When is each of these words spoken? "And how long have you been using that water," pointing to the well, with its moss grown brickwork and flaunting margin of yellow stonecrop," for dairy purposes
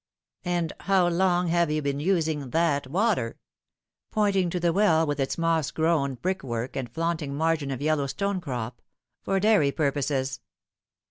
"And 0.43 0.73
how 0.79 1.07
long 1.09 1.49
have 1.49 1.69
you 1.69 1.83
been 1.83 1.99
using 1.99 2.49
that 2.49 2.87
water," 2.87 3.37
pointing 4.09 4.49
to 4.49 4.59
the 4.59 4.73
well, 4.73 5.05
with 5.05 5.19
its 5.19 5.37
moss 5.37 5.69
grown 5.69 6.15
brickwork 6.15 6.75
and 6.75 6.89
flaunting 6.91 7.35
margin 7.35 7.69
of 7.69 7.83
yellow 7.83 8.07
stonecrop," 8.07 8.81
for 9.23 9.39
dairy 9.39 9.71
purposes 9.71 10.39